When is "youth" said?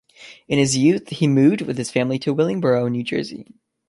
0.75-1.09